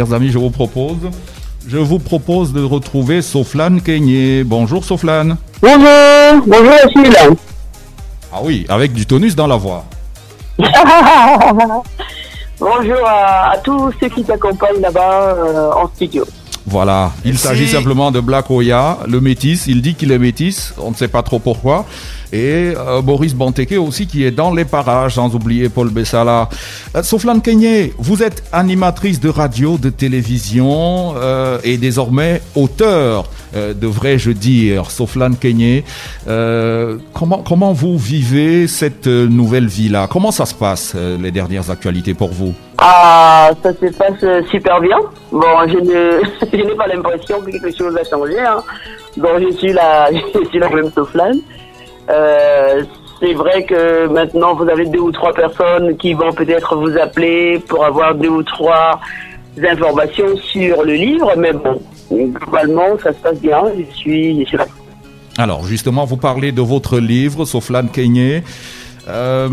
[0.00, 1.10] chers amis, je vous propose,
[1.68, 4.44] je vous propose de retrouver Soflane Kenyé.
[4.44, 5.36] Bonjour Soflane.
[5.60, 7.14] Bonjour, bonjour Achille.
[8.32, 9.84] Ah oui, avec du tonus dans la voix.
[12.58, 16.24] bonjour à, à tous ceux qui t'accompagnent là-bas euh, en studio.
[16.66, 19.66] Voilà, il s'agit simplement de Black Oya, le métis.
[19.66, 21.84] Il dit qu'il est métis, on ne sait pas trop pourquoi.
[22.32, 26.48] Et euh, Boris Banteke aussi qui est dans les parages, sans oublier Paul Bessala.
[26.96, 27.40] Euh, Soflan
[27.98, 34.90] vous êtes animatrice de radio, de télévision euh, et désormais auteur, euh, devrais-je dire.
[34.90, 35.84] Soflan Kenyé,
[37.12, 40.08] comment, comment vous vivez cette nouvelle vie-là?
[40.10, 42.54] Comment ça se passe, les dernières actualités pour vous?
[42.78, 44.98] Ah, ça se passe super bien.
[45.32, 48.38] Bon, je n'ai pas l'impression que quelque chose a changé.
[48.40, 48.62] Hein.
[49.16, 51.40] Donc, je suis la, je suis la même Soflane.
[52.10, 52.82] Euh,
[53.20, 57.58] c'est vrai que maintenant, vous avez deux ou trois personnes qui vont peut-être vous appeler
[57.68, 59.00] pour avoir deux ou trois
[59.62, 61.32] informations sur le livre.
[61.36, 63.62] Mais bon, globalement, ça se passe bien.
[63.78, 64.66] Je suis, là.
[65.38, 68.42] Alors justement, vous parlez de votre livre, Soflan Kenyé,
[69.08, 69.48] Euh,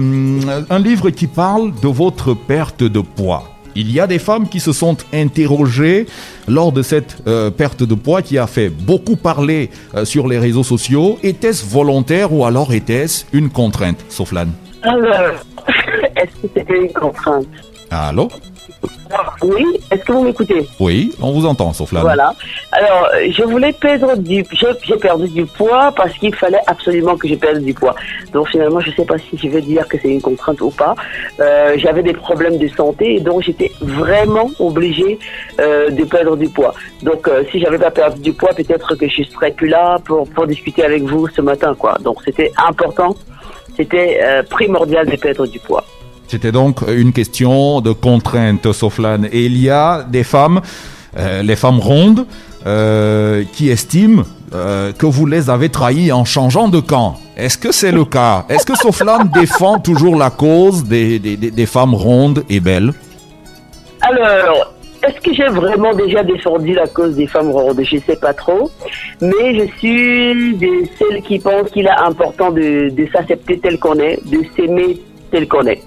[0.69, 3.43] un livre qui parle de votre perte de poids.
[3.79, 6.07] Il y a des femmes qui se sont interrogées
[6.47, 10.39] lors de cette euh, perte de poids qui a fait beaucoup parler euh, sur les
[10.39, 11.19] réseaux sociaux.
[11.21, 14.47] Était-ce volontaire ou alors était-ce une contrainte, Soflan
[14.81, 15.35] Alors,
[16.15, 17.45] est-ce que c'était une contrainte?
[17.89, 18.27] Allô
[19.41, 22.01] Oui, est-ce que vous m'écoutez Oui, on vous entend, Soflan.
[22.01, 22.33] Voilà.
[22.73, 24.43] Alors, je voulais perdre du...
[24.83, 27.95] J'ai perdu du poids parce qu'il fallait absolument que je perde du poids.
[28.33, 30.69] Donc finalement, je ne sais pas si je vais dire que c'est une contrainte ou
[30.69, 30.95] pas.
[31.39, 35.17] Euh, J'avais des problèmes de santé et donc j'étais vraiment obligée
[35.61, 36.73] euh, de perdre du poids.
[37.03, 40.27] Donc euh, si j'avais pas perdu du poids, peut-être que je serais plus là pour,
[40.29, 41.73] pour discuter avec vous ce matin.
[41.73, 41.97] quoi.
[42.01, 43.15] Donc c'était important,
[43.77, 45.83] c'était euh, primordial de perdre du poids.
[46.27, 49.23] C'était donc une question de contrainte, Soflan.
[49.31, 50.61] Et il y a des femmes,
[51.17, 52.25] euh, les femmes rondes,
[52.65, 57.15] euh, qui estiment euh, que vous les avez trahies en changeant de camp.
[57.37, 58.45] Est-ce que c'est le cas?
[58.49, 62.91] Est-ce que Soflan défend toujours la cause des, des, des- des femmes rondes et belles?
[64.01, 64.73] Alors,
[65.03, 67.79] est-ce que j'ai vraiment déjà défendu la cause des femmes rondes?
[67.89, 68.69] Je ne sais pas trop.
[69.21, 73.95] Mais je suis de celles qui pensent qu'il est important de, de s'accepter tel qu'on
[73.99, 74.99] est, de s'aimer
[75.33, 75.81] est.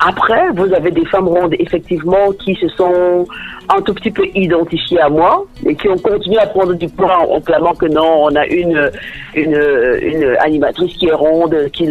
[0.00, 3.26] Après, vous avez des femmes rondes, effectivement, qui se sont
[3.68, 7.18] un tout petit peu identifiées à moi et qui ont continué à prendre du poids
[7.18, 8.90] en, clamant que non, on a une,
[9.34, 11.90] une, animatrice qui est ronde, qui,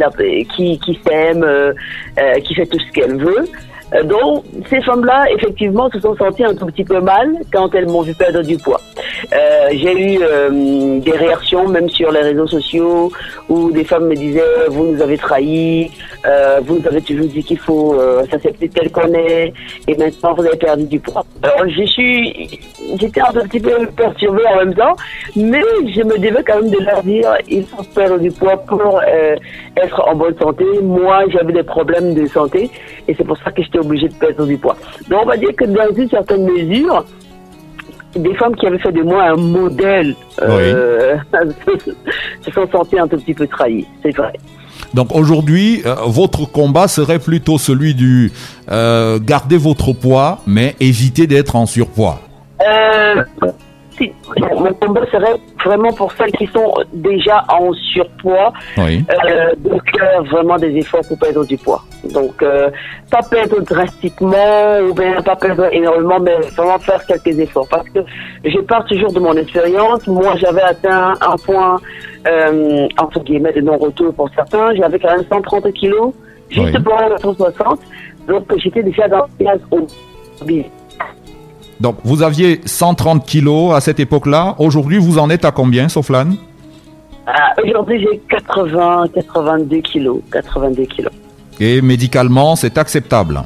[0.55, 1.73] qui, qui s'aime, euh,
[2.19, 3.45] euh, qui fait tout ce qu'elle veut.
[3.93, 7.87] Euh, Donc, ces femmes-là, effectivement, se sont senties un tout petit peu mal quand elles
[7.87, 8.81] m'ont vu perdre du poids.
[9.33, 13.11] Euh, J'ai eu euh, des réactions, même sur les réseaux sociaux,
[13.49, 15.91] où des femmes me disaient «Vous nous avez trahis,
[16.25, 17.95] euh, vous nous avez toujours dit qu'il faut
[18.29, 19.53] s'accepter tel qu'on est,
[19.87, 22.59] et maintenant vous avez perdu du poids.» Alors, je suis...
[22.99, 24.95] J'étais un petit peu perturbée en même temps,
[25.35, 25.63] mais
[25.95, 29.01] je me devais quand même de leur dire «Il faut perdre du poids pour
[29.75, 32.69] être en bonne santé.» Moi, j'avais des problèmes de santé,
[33.07, 34.77] et c'est pour ça que j'étais obligée de perdre du poids.
[35.09, 37.05] Donc, on va dire que dans une certaine mesure,
[38.15, 41.15] des femmes qui avaient fait de moi un modèle euh,
[42.41, 44.33] se sont senties un tout petit peu trahies, c'est vrai.
[44.93, 48.31] Donc aujourd'hui, euh, votre combat serait plutôt celui du
[48.71, 52.19] euh, garder votre poids, mais éviter d'être en surpoids.
[54.01, 59.03] Euh, mon combat serait vraiment pour celles qui sont déjà en surpoids, Oui.
[59.09, 61.81] euh, de faire vraiment des efforts pour perdre du poids.
[62.13, 62.69] Donc, euh,
[63.09, 67.67] pas perdre drastiquement ou bien pas perdre énormément, mais vraiment faire quelques efforts.
[67.69, 67.99] Parce que
[68.43, 70.05] je pars toujours de mon expérience.
[70.07, 71.79] Moi, j'avais atteint un point,
[72.27, 74.75] euh, entre guillemets, de non-retour pour certains.
[74.75, 76.13] J'avais quand même 130 kilos,
[76.49, 76.83] juste Oui.
[76.83, 77.79] pour un 160.
[78.27, 79.87] Donc, j'étais déjà dans le gaz au
[81.79, 84.55] Donc vous aviez 130 kilos à cette époque-là.
[84.59, 86.31] Aujourd'hui, vous en êtes à combien, Soflan?
[87.27, 90.21] Ah, Aujourd'hui, j'ai 80, 82 kilos.
[90.31, 91.11] 82 kilos.
[91.59, 93.41] Et médicalement, c'est acceptable?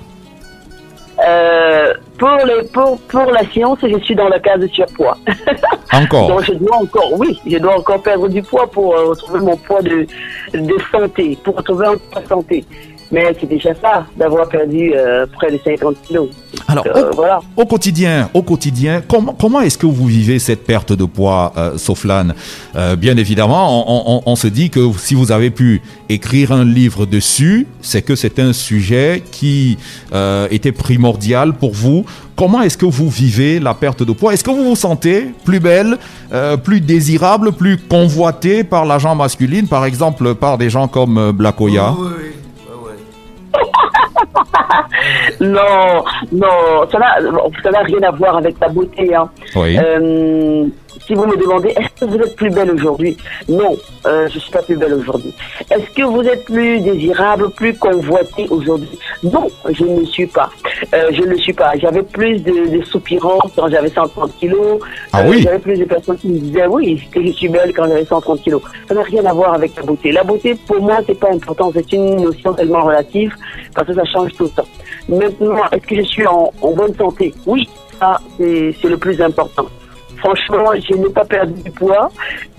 [1.25, 2.37] Euh, pour,
[2.73, 5.17] pour, pour la science, je suis dans le cas de surpoids.
[5.93, 6.27] Encore?
[6.29, 9.57] Donc je dois encore, oui, je dois encore perdre du poids pour euh, retrouver mon
[9.57, 10.05] poids de,
[10.53, 12.65] de santé, pour retrouver un poids de santé.
[13.11, 16.29] Mais c'est déjà ça, d'avoir perdu euh, près de 50 kilos.
[16.69, 17.39] Alors, Euh, au, voilà.
[17.57, 21.77] au quotidien, au quotidien, comment, comment est-ce que vous vivez cette perte de poids, euh,
[21.77, 22.27] Soflan
[22.75, 26.63] Euh, Bien évidemment, on, on- on se dit que si vous avez pu écrire un
[26.63, 29.77] livre dessus, c'est que c'est un sujet qui
[30.13, 32.05] euh, était primordial pour vous.
[32.35, 34.33] Comment est-ce que vous vivez la perte de poids?
[34.33, 35.97] Est-ce que vous vous sentez plus belle,
[36.31, 41.17] euh, plus désirable, plus convoitée par la gente masculine, par exemple par des gens comme
[41.17, 41.93] euh, Black Oya?
[41.97, 42.28] Oui, oui, oui, ouais, ouais.
[45.39, 49.13] non, non, ça n'a rien à voir avec ta beauté.
[49.15, 49.29] Hein.
[49.55, 49.77] Oui.
[49.77, 50.65] Euh,
[51.05, 53.17] si vous me demandez, est-ce que vous êtes plus belle aujourd'hui?
[53.47, 53.75] Non,
[54.05, 55.33] euh, je ne suis pas plus belle aujourd'hui.
[55.71, 58.97] Est-ce que vous êtes plus désirable, plus convoitée aujourd'hui?
[59.23, 60.49] Non, je ne le suis pas.
[60.93, 61.73] Euh, je ne suis pas.
[61.77, 64.79] J'avais plus de, de soupirants quand j'avais 130 kilos.
[65.13, 65.41] Ah oui?
[65.41, 68.41] J'avais plus de personnes qui me disaient, oui, que je suis belle quand j'avais 130
[68.41, 68.61] kilos.
[68.87, 70.11] Ça n'a rien à voir avec la beauté.
[70.11, 71.71] La beauté, pour moi, c'est pas important.
[71.73, 73.33] C'est une notion tellement relative
[73.73, 74.67] parce que ça change tout le temps.
[75.07, 77.33] Maintenant, est-ce que je suis en, en bonne santé?
[77.45, 77.67] Oui,
[77.99, 79.65] ça, c'est le plus important.
[80.19, 82.09] Franchement, je n'ai pas perdu du poids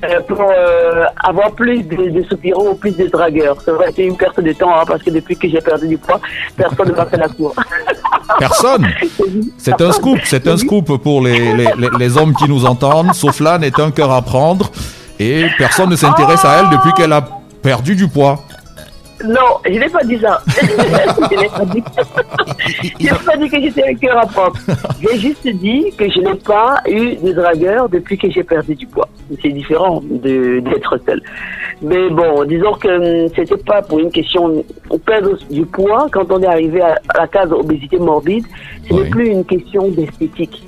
[0.04, 3.60] euh, pour euh, avoir plus de, de soupirants ou plus de dragueurs.
[3.62, 5.98] Ça aurait été une perte de temps hein, parce que depuis que j'ai perdu du
[5.98, 6.20] poids,
[6.56, 7.54] personne ne m'a fait la cour.
[8.38, 8.86] Personne.
[9.58, 13.12] C'est un scoop, c'est un scoop pour les, les, les- les hommes qui nous entendent.
[13.12, 14.70] Soflan est un cœur à prendre
[15.18, 17.22] et personne ne s'intéresse à elle depuis qu'elle a
[17.60, 18.44] perdu du poids.
[19.24, 20.40] Non, je n'ai pas dit ça.
[20.48, 21.82] je n'ai pas dit,
[22.98, 24.54] je n'ai pas dit que j'étais un cœur à prendre.
[25.00, 28.86] J'ai juste dit que je n'ai pas eu de dragueur depuis que j'ai perdu du
[28.86, 29.08] poids.
[29.42, 31.22] C'est différent de- d'être seul.
[31.82, 36.30] Mais bon, disons que hum, c'était pas pour une question on perd du poids quand
[36.30, 38.44] on est arrivé à, la case obésité morbide.
[38.88, 39.02] Ce Oui.
[39.02, 40.62] n'est plus une question d'esthétique.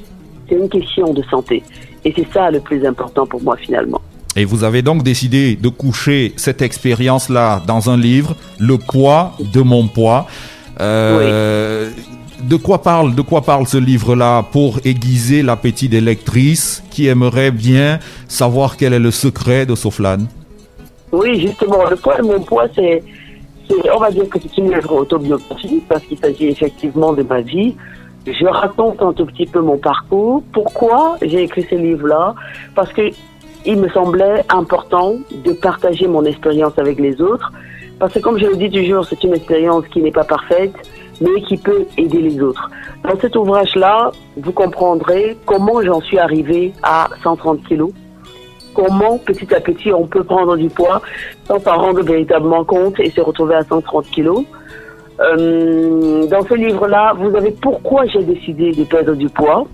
[0.49, 1.63] C'est une question de santé.
[2.05, 4.01] Et c'est ça le plus important pour moi finalement.
[4.37, 9.61] Et vous avez donc décidé de coucher cette expérience-là dans un livre, Le poids de
[9.61, 10.27] mon poids.
[10.81, 11.91] Euh,
[12.49, 17.53] De quoi parle, de quoi parle ce livre-là pour aiguiser l'appétit des lectrices qui aimeraient
[17.53, 20.21] bien savoir quel est le secret de Soflan
[21.13, 23.03] Oui, justement, le poids de mon poids, c'est,
[23.95, 27.77] on va dire que c'est une œuvre autobiographique parce qu'il s'agit effectivement de ma vie.
[28.27, 30.43] Je raconte un tout petit peu mon parcours.
[30.53, 32.35] Pourquoi j'ai écrit ce livre-là?
[32.75, 33.03] Parce que
[33.65, 37.53] il me semblait important de partager mon expérience avec les autres.
[37.99, 40.75] Parce que comme je le dis toujours, c'est une expérience qui n'est pas parfaite,
[41.21, 42.71] mais qui peut aider les autres.
[43.05, 47.93] Dans cet ouvrage-là, vous comprendrez comment j'en suis arrivée à 130 kilos
[48.75, 51.03] comment petit à petit on peut prendre du poids
[51.47, 54.45] sans s'en rendre véritablement compte et se retrouver à 130 kilos.
[55.21, 59.67] Euh, dans ce livre-là, vous avez pourquoi j'ai décidé de perdre du poids.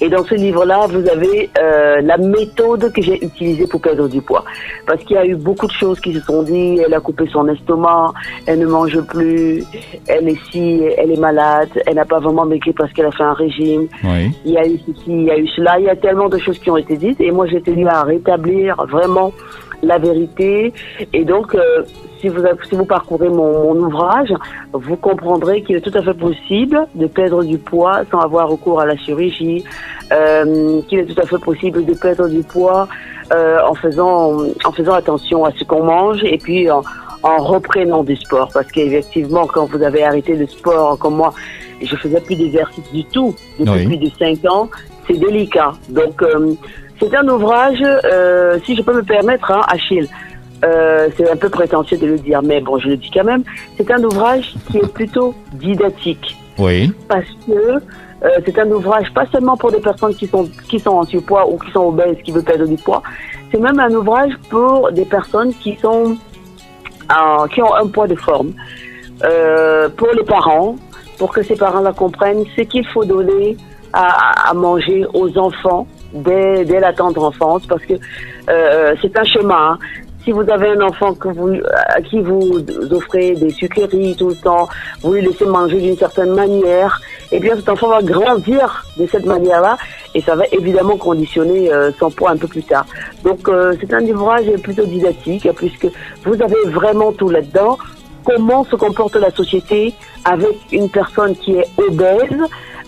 [0.00, 4.20] Et dans ce livre-là, vous avez euh, la méthode que j'ai utilisée pour perdre du
[4.20, 4.44] poids.
[4.86, 6.80] Parce qu'il y a eu beaucoup de choses qui se sont dit.
[6.84, 8.12] Elle a coupé son estomac,
[8.46, 9.64] elle ne mange plus,
[10.06, 13.22] elle est si, elle est malade, elle n'a pas vraiment maigri parce qu'elle a fait
[13.22, 14.30] un régime Oui.
[14.44, 16.38] il y a eu ceci, il y a eu cela, il y a tellement de
[16.38, 19.32] choses qui ont été dites et moi j'ai tenu à rétablir vraiment
[19.84, 20.72] la vérité.
[21.12, 21.82] Et donc euh,
[22.20, 24.32] si vous si vous parcourez mon, mon ouvrage,
[24.72, 28.80] vous comprendrez qu'il est tout à fait possible de perdre du poids sans avoir recours
[28.80, 29.64] à la chirurgie,
[30.12, 32.88] euh, qu'il est tout à fait possible de perdre du poids
[33.32, 36.82] euh, en faisant en faisant attention à ce qu'on mange et puis en,
[37.22, 38.48] en reprenant du sport.
[38.52, 41.32] Parce qu'effectivement quand vous avez arrêté le sport comme moi
[41.82, 43.86] je faisais plus d'exercice du tout depuis Oui.
[43.86, 44.68] plus de cinq ans
[45.06, 45.72] c'est délicat.
[45.90, 46.22] Donc
[47.10, 50.08] c'est un ouvrage euh, si je peux me permettre hein, Achille.
[50.64, 53.42] Euh, c'est un peu prétentieux de le dire mais bon je le dis quand même.
[53.76, 56.36] C'est un ouvrage qui est plutôt didactique.
[56.56, 56.92] Oui.
[57.08, 60.92] parce que euh, c'est un ouvrage pas seulement pour des personnes qui sont qui sont
[60.92, 63.02] en surpoids ou qui sont obèses qui veulent perdre du poids.
[63.50, 66.16] C'est même un ouvrage pour des personnes qui sont
[67.10, 68.52] euh, qui ont un poids de forme.
[69.96, 70.76] Pour les parents
[71.18, 73.56] pour que ces parents la comprennent ce qu'il faut donner
[73.92, 77.94] à, à manger aux enfants dès, dès la tendre enfance parce que
[78.48, 79.78] euh, c'est un chemin hein.
[80.22, 81.54] si vous avez un enfant que vous,
[81.88, 84.68] à qui vous offrez des sucreries tout le temps,
[85.02, 87.00] vous lui laissez manger d'une certaine manière,
[87.32, 89.76] eh bien cet enfant va grandir de cette manière-là
[90.14, 92.86] et ça va évidemment conditionner euh, son poids un peu plus tard.
[93.24, 95.88] Donc euh, c'est un ouvrage plutôt didactique puisque
[96.24, 97.76] vous avez vraiment tout là-dedans.
[98.24, 99.92] Comment se comporte la société
[100.24, 102.40] avec une personne qui est obèse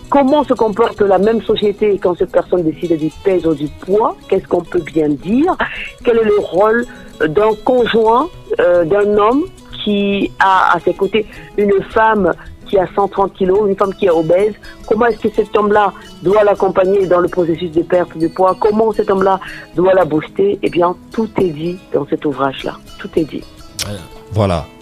[0.09, 4.15] Comment se comporte la même société quand cette personne décide de perdre du poids?
[4.29, 5.55] Qu'est-ce qu'on peut bien dire?
[6.03, 6.85] Quel est le rôle
[7.19, 9.43] d'un conjoint, euh, d'un homme
[9.83, 11.25] qui a à ses côtés
[11.57, 12.31] une femme
[12.67, 14.53] qui a 130 kilos, une femme qui est obèse?
[14.87, 15.91] Comment est-ce que cet homme-là
[16.23, 18.55] doit l'accompagner dans le processus de perte de poids?
[18.59, 19.41] Comment cet homme-là
[19.75, 20.57] doit la booster?
[20.63, 22.77] Eh bien, tout est dit dans cet ouvrage-là.
[22.97, 23.43] Tout est dit.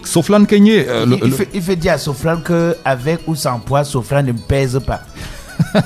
[0.04, 1.36] Soflan Kenyé, euh, il, il le-
[1.76, 5.00] dire à Sofran que avec ou sans poids, Sofran ne pèse pas.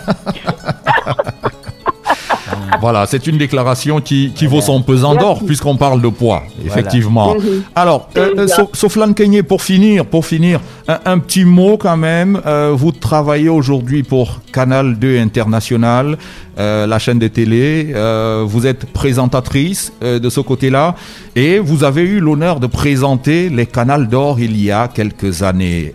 [2.81, 7.35] Voilà, c'est une déclaration qui, qui vaut son pesant d'or puisqu'on parle de poids, effectivement.
[7.35, 7.63] Mhm.
[7.75, 12.41] Alors, euh, euh, Soflan Kenyé, pour finir, pour finir, un, un petit mot quand même.
[12.47, 16.17] Euh, vous travaillez aujourd'hui pour Canal 2 International,
[16.59, 17.93] euh, la chaîne de télé.
[17.95, 20.95] Euh, vous êtes présentatrice euh, de ce côté-là
[21.37, 25.95] et vous avez eu l'honneur de présenter les Canals d'Or il y a quelques années.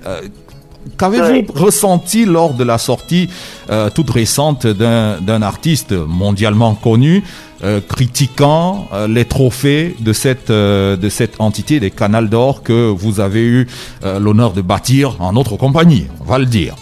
[0.97, 3.29] Qu'avez-vous ressenti lors de la sortie
[3.69, 7.23] euh, toute récente d'un artiste mondialement connu
[7.63, 13.19] euh, critiquant euh, les trophées de cette de cette entité des Canals d'Or que vous
[13.19, 13.67] avez eu
[14.03, 16.75] l'honneur de bâtir en notre compagnie, on va le dire?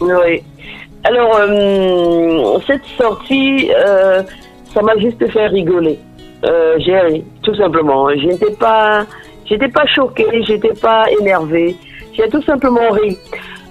[0.00, 0.42] Oui.
[1.04, 1.40] Alors,
[2.66, 3.68] cette sortie,
[4.74, 5.98] ça m'a juste fait rigoler.
[6.78, 8.08] J'ai ri, tout simplement.
[8.16, 9.04] J'étais pas,
[9.46, 11.76] j'étais pas choquée, j'étais pas énervée.
[12.18, 13.16] J'ai tout simplement ri.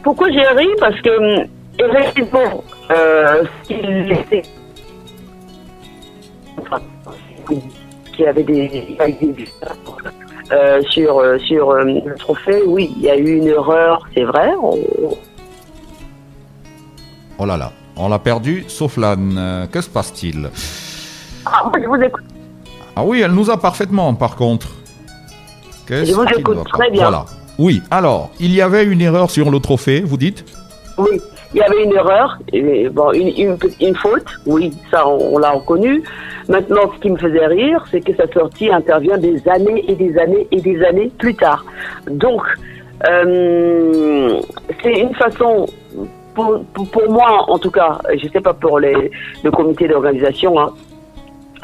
[0.03, 0.67] Pourquoi j'ai ri?
[0.79, 1.47] Parce que, hum,
[1.79, 4.41] effectivement, euh, ce qu'il laissait,
[6.61, 6.79] enfin,
[8.15, 8.85] qu'il avait des,
[10.51, 14.23] euh, sur euh, sur euh, le trophée, oui, il y a eu une erreur, c'est
[14.23, 14.53] vrai.
[14.61, 14.77] On-
[17.39, 19.35] Oh là là, on l'a perdu, sauf l'âne.
[19.37, 20.49] Euh, que se passe-t-il?
[21.45, 22.23] Ah, moi, je vous écoute.
[22.95, 24.69] Ah oui, elle nous a parfaitement, par contre.
[25.89, 27.03] Je vous écoute très bien.
[27.03, 27.25] Voilà.
[27.59, 30.45] Oui, alors, il y avait une erreur sur le trophée, vous dites
[30.97, 31.19] Oui,
[31.53, 36.03] il y avait une erreur, une, faute, oui, ça on, l'a reconnu.
[36.47, 40.17] Maintenant, ce qui me faisait rire, c'est que sa sortie intervient des années et des
[40.17, 41.65] années et des années plus tard.
[42.09, 42.41] Donc,
[43.09, 44.39] euh,
[44.83, 45.67] c'est une façon,
[46.35, 46.63] pour,
[47.09, 49.11] moi en tout cas, je sais pas pour les,
[49.43, 50.73] le comité d'organisation, hein,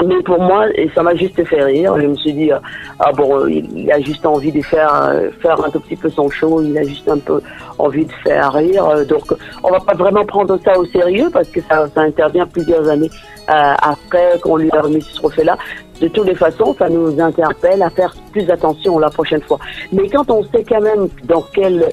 [0.05, 1.95] mais pour moi, et ça m'a juste fait rire.
[1.99, 2.57] Je me suis dit, euh,
[2.99, 6.29] ah bon, il, a juste envie de faire, euh, faire un tout petit peu son
[6.29, 7.41] show, il a juste un peu
[7.77, 8.85] envie de faire rire.
[8.87, 9.33] euh, Donc,
[9.63, 13.09] on va pas vraiment prendre ça au sérieux parce que ça, intervient plusieurs années
[13.49, 15.57] euh, après qu'on lui a remis ce trophée-là.
[16.01, 19.59] De toutes les façons, ça nous interpelle à faire plus attention la prochaine fois.
[19.91, 21.87] Mais quand on sait quand même dans quelles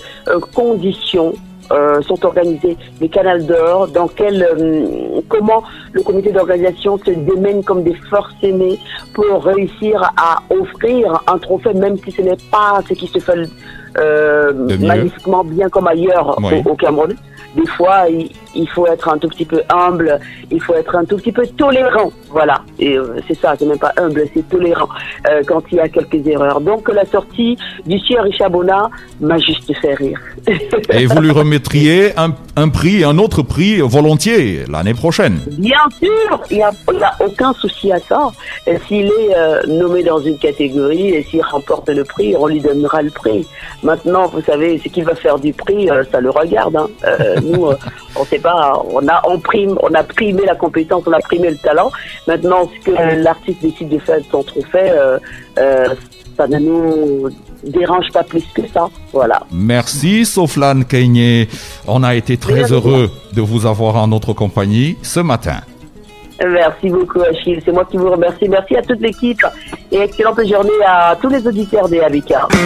[0.54, 1.34] conditions
[1.72, 5.62] euh, sont organisés les canals d'or, dans quel, euh, comment
[5.92, 8.78] le comité d'organisation se démène comme des forces aimées
[9.14, 13.48] pour réussir à offrir un trophée, même si ce n'est pas ce qui se fait
[13.98, 16.62] euh, magnifiquement bien comme ailleurs Oui.
[16.64, 17.14] au, au Cameroun.
[17.56, 20.18] Des fois, il, il faut être un tout petit peu humble,
[20.50, 22.12] il faut être un tout petit peu tolérant.
[22.30, 24.88] Voilà, et euh, c'est ça, c'est même pas humble, c'est tolérant
[25.28, 26.60] euh, quand il y a quelques erreurs.
[26.60, 28.90] Donc la sortie du sieur Richard Bona
[29.20, 30.20] m'a juste fait rire.
[30.92, 35.40] Et vous lui remettriez un, un prix, un autre prix volontiers l'année prochaine.
[35.58, 36.72] Bien sûr, il n'y a,
[37.20, 38.30] aucun souci à ça.
[38.86, 43.02] S'il est euh, nommé dans une catégorie et s'il remporte le prix, on lui donnera
[43.02, 43.46] le prix.
[43.82, 46.76] Maintenant, vous savez, ce qu'il va faire du prix, ça le regarde.
[46.76, 46.88] hein.
[47.42, 47.66] Nous,
[48.16, 51.56] on sait on a, on, prime, on a primé la compétence, on a primé le
[51.56, 51.90] talent.
[52.26, 55.18] Maintenant, ce que l'artiste décide de faire de son trophée, euh,
[55.58, 55.86] euh,
[56.36, 57.28] ça ne nous
[57.64, 58.88] dérange pas plus que ça.
[59.12, 59.40] Voilà.
[59.52, 61.48] Merci Soflane Keigné.
[61.86, 62.72] On a été très Merci.
[62.72, 65.60] heureux de vous avoir en notre compagnie ce matin.
[66.42, 68.48] Merci beaucoup Achille, c'est moi qui vous remercie.
[68.48, 69.44] Merci à toute l'équipe
[69.92, 72.48] et excellente journée à tous les auditeurs des Habitats.